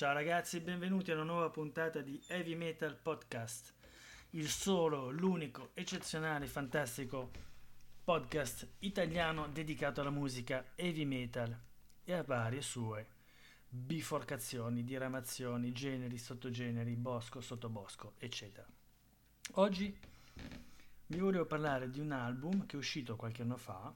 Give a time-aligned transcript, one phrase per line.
[0.00, 3.74] Ciao ragazzi, benvenuti a una nuova puntata di Heavy Metal Podcast,
[4.30, 7.30] il solo, l'unico, eccezionale, fantastico
[8.02, 11.54] podcast italiano dedicato alla musica heavy metal
[12.02, 13.06] e a varie sue
[13.68, 18.66] biforcazioni, diramazioni, generi, sottogeneri, bosco, sottobosco, eccetera.
[19.56, 19.94] Oggi
[21.08, 23.94] vi volevo parlare di un album che è uscito qualche anno fa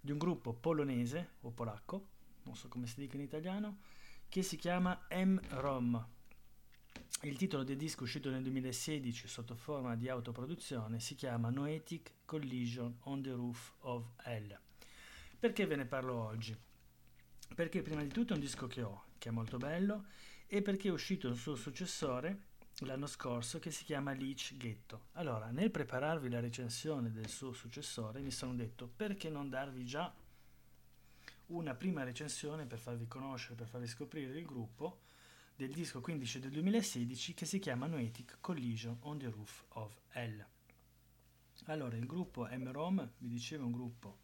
[0.00, 2.08] di un gruppo polonese o polacco,
[2.42, 3.78] non so come si dica in italiano,
[4.28, 6.06] che si chiama M-Rom.
[7.22, 12.94] Il titolo del disco uscito nel 2016 sotto forma di autoproduzione si chiama Noetic Collision
[13.04, 14.56] on the Roof of Hell.
[15.38, 16.56] Perché ve ne parlo oggi?
[17.54, 20.04] Perché prima di tutto è un disco che ho, che è molto bello,
[20.46, 22.46] e perché è uscito un suo successore
[22.80, 25.06] l'anno scorso che si chiama Leech Ghetto.
[25.12, 30.14] Allora, nel prepararvi la recensione del suo successore mi sono detto perché non darvi già
[31.48, 35.00] una prima recensione per farvi conoscere, per farvi scoprire il gruppo
[35.54, 40.46] del disco 15 del 2016 che si chiama Noetic Collision on the Roof of Hell.
[41.64, 44.18] Allora, il gruppo M-Rom, vi dicevo, è un gruppo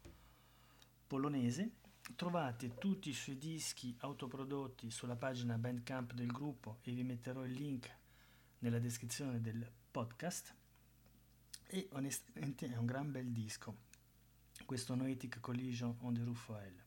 [1.07, 1.71] polonese.
[2.15, 7.51] Trovate tutti i suoi dischi autoprodotti sulla pagina Bandcamp del gruppo e vi metterò il
[7.51, 7.93] link
[8.59, 10.55] nella descrizione del podcast.
[11.67, 13.75] E onestamente è un gran bel disco,
[14.65, 16.83] questo Noetic Collision on the Roof of Hell.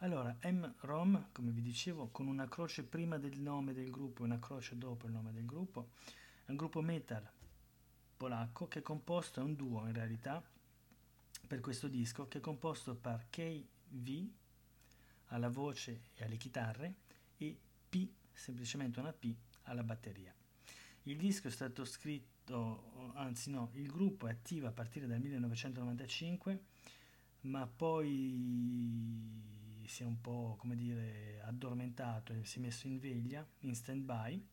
[0.00, 4.38] Allora, M-Rom, come vi dicevo, con una croce prima del nome del gruppo e una
[4.38, 5.92] croce dopo il nome del gruppo,
[6.44, 7.26] è un gruppo metal
[8.14, 10.44] polacco che è composto, è un duo in realtà,
[11.46, 14.28] per questo disco, che è composto per KV
[15.28, 16.96] alla voce e alle chitarre
[17.38, 20.34] e P, semplicemente una P, alla batteria.
[21.04, 26.64] Il disco è stato scritto, anzi no, il gruppo è attivo a partire dal 1995
[27.46, 29.55] ma poi
[29.86, 34.02] si è un po' come dire addormentato e si è messo in veglia, in stand
[34.02, 34.44] by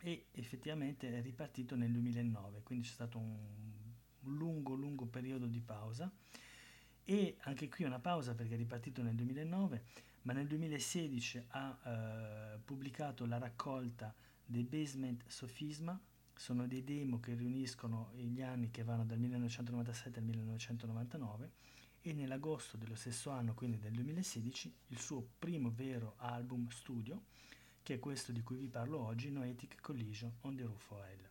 [0.00, 3.64] e effettivamente è ripartito nel 2009, quindi c'è stato un
[4.24, 6.10] lungo lungo periodo di pausa.
[7.06, 9.84] E anche qui una pausa perché è ripartito nel 2009,
[10.22, 14.14] ma nel 2016 ha eh, pubblicato la raccolta
[14.46, 16.00] The Basement Sofisma,
[16.34, 21.52] sono dei demo che riuniscono gli anni che vanno dal 1997 al 1999
[22.06, 27.22] e nell'agosto dello stesso anno, quindi del 2016, il suo primo vero album studio,
[27.82, 31.28] che è questo di cui vi parlo oggi, Noetic Collision on the Roof of Hell.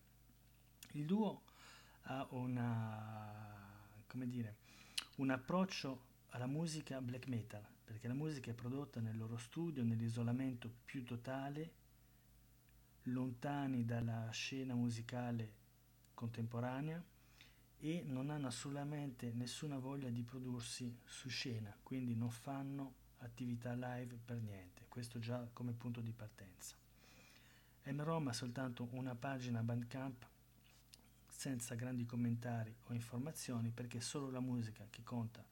[0.94, 1.44] Il duo
[2.06, 3.72] ha una,
[4.14, 4.56] dire,
[5.18, 10.74] un approccio alla musica black metal, perché la musica è prodotta nel loro studio, nell'isolamento
[10.86, 11.72] più totale,
[13.04, 15.52] lontani dalla scena musicale
[16.16, 17.13] contemporanea,
[17.86, 24.18] e non hanno assolutamente nessuna voglia di prodursi su scena, quindi non fanno attività live
[24.24, 26.78] per niente, questo già come punto di partenza.
[27.84, 30.26] MROM ha soltanto una pagina Bandcamp
[31.28, 35.44] senza grandi commentari o informazioni perché è solo la musica che conta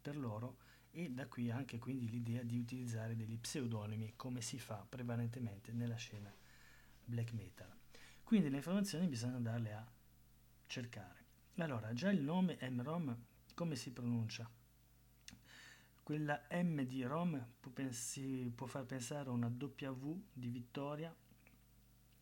[0.00, 0.58] per loro
[0.92, 5.96] e da qui anche quindi l'idea di utilizzare degli pseudonimi come si fa prevalentemente nella
[5.96, 6.32] scena
[7.04, 7.68] black metal.
[8.22, 9.84] Quindi le informazioni bisogna andarle a
[10.68, 11.23] cercare.
[11.58, 13.16] Allora, già il nome M-ROM
[13.54, 14.50] come si pronuncia?
[16.02, 21.14] Quella M di Rom può, pensi, può far pensare a una W di Vittoria,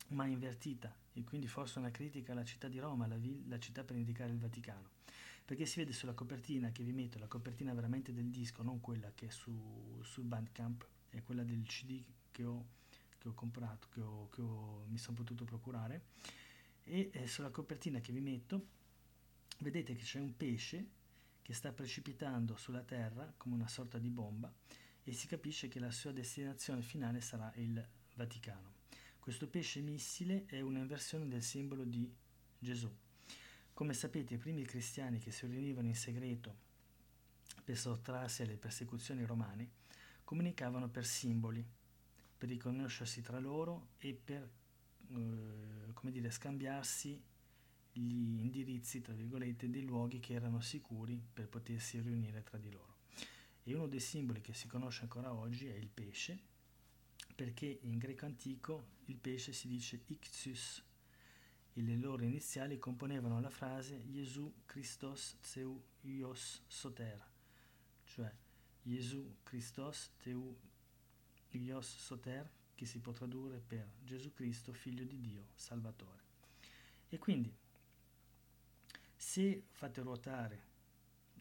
[0.09, 3.17] ma invertita, e quindi forse una critica alla città di Roma, la,
[3.47, 4.91] la città per indicare il Vaticano.
[5.43, 9.11] Perché si vede sulla copertina che vi metto, la copertina veramente del disco, non quella
[9.15, 12.65] che è su, sul Bandcamp, è quella del CD che ho,
[13.17, 16.03] che ho comprato, che, ho, che ho, mi sono potuto procurare,
[16.83, 18.81] e sulla copertina che vi metto
[19.59, 21.01] vedete che c'è un pesce
[21.41, 24.51] che sta precipitando sulla Terra come una sorta di bomba
[25.03, 28.71] e si capisce che la sua destinazione finale sarà il Vaticano.
[29.19, 32.11] Questo pesce missile è una inversione del simbolo di
[32.57, 32.91] Gesù.
[33.73, 36.71] Come sapete, i primi cristiani che si riunivano in segreto
[37.63, 39.81] per sottrarsi alle persecuzioni romane
[40.23, 41.65] comunicavano per simboli,
[42.37, 44.49] per riconoscersi tra loro e per
[45.09, 47.21] eh, dire, scambiarsi
[47.93, 52.97] gli indirizzi, tra virgolette, dei luoghi che erano sicuri per potersi riunire tra di loro.
[53.63, 56.39] E uno dei simboli che si conosce ancora oggi è il pesce,
[57.35, 60.83] perché in greco antico il pesce si dice Ixus
[61.73, 67.25] e le loro iniziali componevano la frase Gesù Christos Zeu Ios Soter,
[68.03, 68.31] cioè
[68.81, 70.55] Gesù Christos Teu
[71.51, 76.21] Ios Soter, che si può tradurre per Gesù Cristo, figlio di Dio, Salvatore.
[77.09, 77.55] E quindi
[79.33, 80.61] se fate ruotare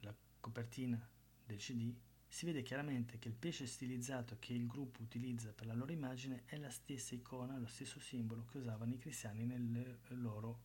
[0.01, 0.99] la copertina
[1.45, 1.95] del CD
[2.27, 6.45] si vede chiaramente che il pesce stilizzato che il gruppo utilizza per la loro immagine
[6.47, 10.61] è la stessa icona, lo stesso simbolo che usavano i cristiani nelle loro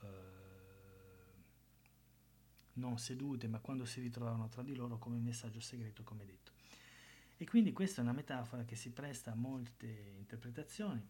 [0.00, 0.06] eh,
[2.72, 6.50] non sedute, ma quando si ritrovavano tra di loro come messaggio segreto, come detto.
[7.36, 9.86] E quindi questa è una metafora che si presta a molte
[10.16, 11.08] interpretazioni.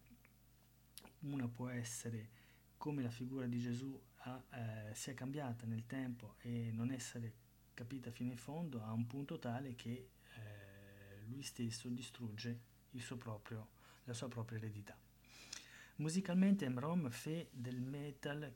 [1.21, 2.29] Una può essere
[2.77, 7.33] come la figura di Gesù ha, eh, sia cambiata nel tempo e non essere
[7.75, 12.73] capita fino in fondo a un punto tale che eh, lui stesso distrugge
[13.19, 13.69] proprio,
[14.05, 14.97] la sua propria eredità.
[15.97, 18.53] Musicalmente Emrom fa del metal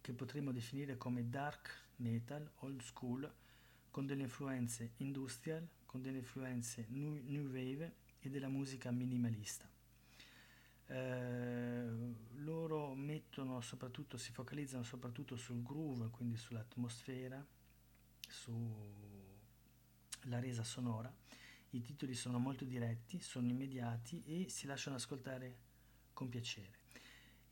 [0.00, 3.30] che potremmo definire come dark metal, old school,
[3.90, 9.68] con delle influenze industrial, con delle influenze new, new wave e della musica minimalista.
[10.90, 11.86] Eh,
[12.38, 17.46] loro mettono soprattutto, si focalizzano soprattutto sul groove, quindi sull'atmosfera,
[18.28, 18.80] sulla
[20.40, 21.14] resa sonora.
[21.70, 25.58] I titoli sono molto diretti, sono immediati e si lasciano ascoltare
[26.12, 26.78] con piacere.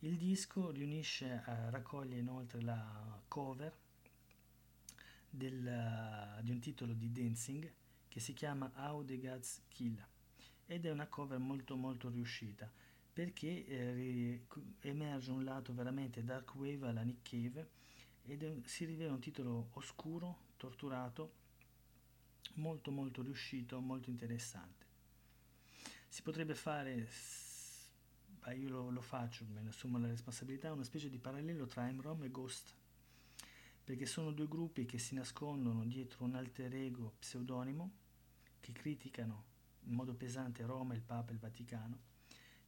[0.01, 3.73] Il disco riunisce, eh, raccoglie inoltre la cover
[5.31, 7.73] del, di un titolo di Dancing
[8.09, 10.05] che si chiama How the Gods Kill
[10.67, 12.71] ed è una cover molto molto riuscita
[13.19, 14.47] perché eh,
[14.83, 17.69] emerge un lato veramente dark wave alla Nick Cave
[18.23, 21.33] ed è, si rivela un titolo oscuro, torturato,
[22.55, 24.87] molto molto riuscito, molto interessante.
[26.09, 27.09] Si potrebbe fare,
[28.39, 31.89] beh, io lo, lo, faccio, me ne assumo la responsabilità, una specie di parallelo tra
[31.89, 32.73] Emrom e Ghost,
[33.83, 37.91] perché sono due gruppi che si nascondono dietro un alter ego pseudonimo,
[38.61, 39.45] che criticano
[39.87, 42.17] in modo pesante Roma, il Papa e il Vaticano,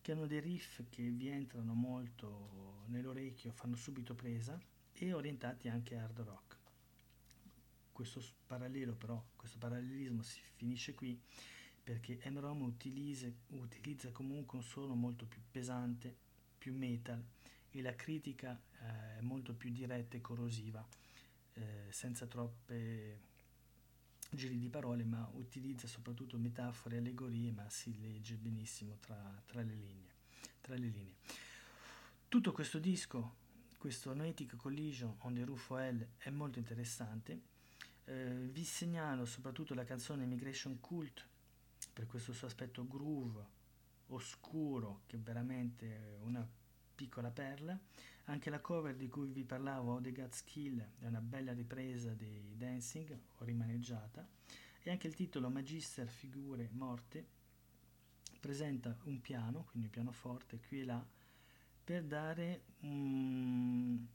[0.01, 4.59] che hanno dei riff che vi entrano molto nell'orecchio, fanno subito presa
[4.93, 6.59] e orientati anche a hard rock.
[7.93, 11.21] Questo parallelo però, questo parallelismo si finisce qui
[11.83, 12.19] perché
[12.65, 16.17] utilizza, utilizza comunque un suono molto più pesante,
[16.57, 17.23] più metal
[17.71, 20.87] e la critica eh, è molto più diretta e corrosiva,
[21.55, 23.29] eh, senza troppe
[24.31, 29.63] giri di parole, ma utilizza soprattutto metafore e allegorie, ma si legge benissimo tra, tra,
[29.63, 30.15] le, linee,
[30.61, 31.15] tra le linee.
[32.29, 33.37] Tutto questo disco,
[33.77, 37.41] questo Noetic Collision on the Rufo L, è molto interessante.
[38.05, 41.27] Eh, vi segnalo soprattutto la canzone Migration Cult,
[41.93, 43.45] per questo suo aspetto groove,
[44.09, 46.47] oscuro, che è veramente una
[46.95, 47.79] piccola perla.
[48.31, 52.55] Anche la cover di cui vi parlavo, The God's Kill, è una bella ripresa dei
[52.57, 54.25] Dancing, o rimaneggiata,
[54.85, 57.27] e anche il titolo Magister Figure Morte
[58.39, 61.05] presenta un piano, quindi un pianoforte, qui e là,
[61.83, 64.07] per dare um,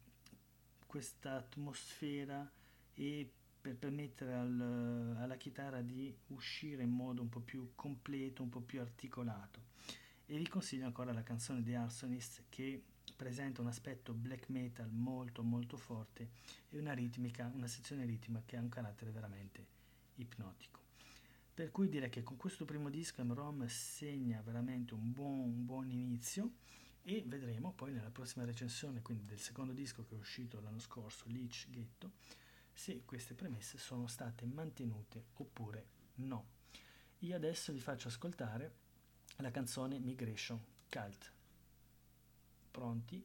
[0.85, 2.49] questa atmosfera
[2.93, 3.29] e
[3.59, 8.61] per permettere al, alla chitarra di uscire in modo un po' più completo, un po'
[8.61, 9.59] più articolato.
[10.25, 12.81] E vi consiglio ancora la canzone di Arsonist che
[13.15, 16.29] presenta un aspetto black metal molto molto forte
[16.69, 19.65] e una ritmica, una sezione ritmica che ha un carattere veramente
[20.15, 20.81] ipnotico.
[21.53, 25.89] Per cui direi che con questo primo disco MROM segna veramente un buon, un buon
[25.89, 26.55] inizio
[27.01, 31.25] e vedremo poi nella prossima recensione, quindi del secondo disco che è uscito l'anno scorso,
[31.27, 32.11] Leech Ghetto,
[32.73, 36.47] se queste premesse sono state mantenute oppure no.
[37.19, 38.75] Io adesso vi faccio ascoltare
[39.37, 41.34] la canzone Migration Cult.
[42.75, 43.23] Pronti?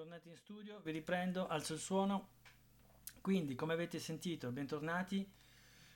[0.00, 2.28] Tornati in studio, vi riprendo, alzo il suono.
[3.20, 5.30] Quindi, come avete sentito, bentornati.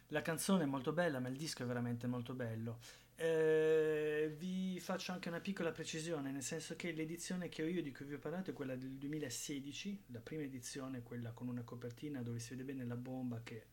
[0.09, 2.81] La canzone è molto bella, ma il disco è veramente molto bello.
[3.17, 7.93] Eh, vi faccio anche una piccola precisione, nel senso che l'edizione che ho io di
[7.93, 12.21] cui vi ho parlato è quella del 2016, la prima edizione, quella con una copertina
[12.21, 13.65] dove si vede bene la bomba che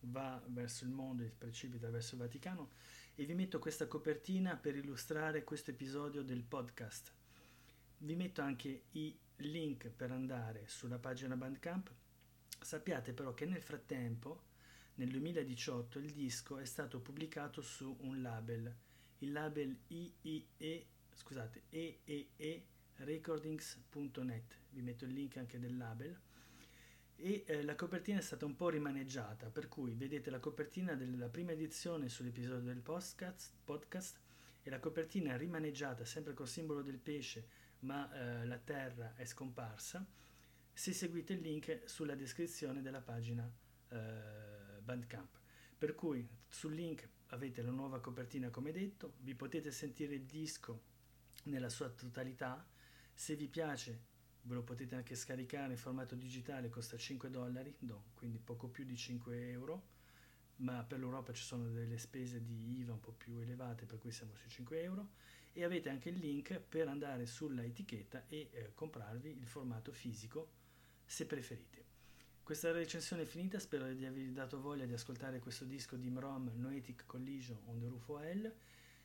[0.00, 2.72] va verso il mondo e precipita verso il Vaticano
[3.14, 7.10] e vi metto questa copertina per illustrare questo episodio del podcast.
[7.98, 11.90] Vi metto anche i link per andare sulla pagina Bandcamp.
[12.60, 14.42] Sappiate però che nel frattempo,
[14.94, 18.74] nel 2018, il disco è stato pubblicato su un label,
[19.18, 22.64] il label IIE, scusate, EEE
[22.96, 24.58] recordings.net.
[24.70, 26.18] Vi metto il link anche del label
[27.16, 31.28] e eh, la copertina è stata un po' rimaneggiata, per cui vedete la copertina della
[31.28, 34.18] prima edizione sull'episodio del podcast, podcast
[34.62, 37.46] e la copertina rimaneggiata sempre col simbolo del pesce,
[37.82, 40.04] ma eh, la terra è scomparsa,
[40.72, 43.50] se seguite il link sulla descrizione della pagina
[43.88, 45.38] eh, Bandcamp.
[45.78, 50.90] Per cui sul link avete la nuova copertina come detto, vi potete sentire il disco
[51.44, 52.66] nella sua totalità,
[53.14, 54.10] se vi piace
[54.42, 58.84] ve lo potete anche scaricare in formato digitale, costa 5 dollari, no, quindi poco più
[58.84, 59.90] di 5 euro,
[60.56, 64.12] ma per l'Europa ci sono delle spese di IVA un po' più elevate, per cui
[64.12, 65.08] siamo sui 5 euro,
[65.52, 70.50] e avete anche il link per andare sulla etichetta e eh, comprarvi il formato fisico
[71.04, 71.90] se preferite.
[72.42, 76.50] Questa recensione è finita, spero di avervi dato voglia di ascoltare questo disco di Mrom
[76.54, 78.54] Noetic Collision on the Roof OL.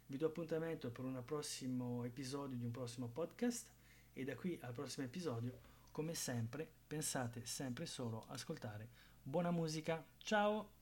[0.08, 3.72] Vi do appuntamento per un prossimo episodio di un prossimo podcast
[4.14, 5.60] e da qui al prossimo episodio,
[5.92, 10.04] come sempre, pensate sempre solo a ascoltare buona musica.
[10.18, 10.77] Ciao!